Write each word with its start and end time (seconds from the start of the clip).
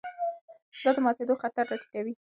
دا 0.83 0.89
د 0.95 0.97
ماتېدو 1.05 1.33
خطر 1.41 1.63
راټیټوي. 1.71 2.13